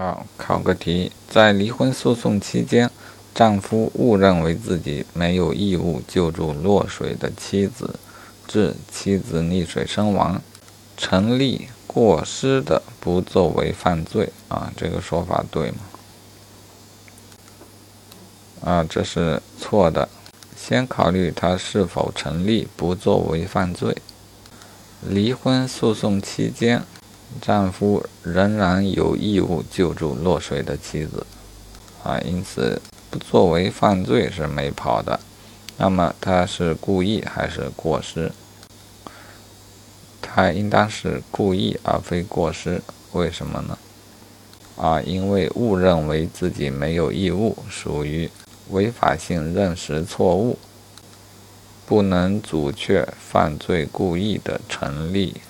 [0.00, 2.90] 好，考个题，在离婚诉讼期间，
[3.34, 7.96] 丈夫误认为自己没有义务救助落水的妻子，
[8.48, 10.40] 致妻子溺水身亡，
[10.96, 14.72] 成立过失的不作为犯罪啊？
[14.74, 15.76] 这个说法对吗？
[18.64, 20.08] 啊，这是错的。
[20.56, 23.94] 先考虑他是否成立不作为犯罪。
[25.06, 26.82] 离婚诉讼期间。
[27.40, 31.26] 丈夫仍然有义务救助落水的妻子，
[32.02, 35.20] 啊，因此不作为犯罪是没跑的。
[35.76, 38.32] 那么他是故意还是过失？
[40.20, 42.82] 他应当是故意而非过失。
[43.12, 43.78] 为什么呢？
[44.76, 48.30] 啊，因为误认为自己没有义务，属于
[48.70, 50.58] 违法性认识错误，
[51.86, 55.40] 不能阻却犯罪故意的成立。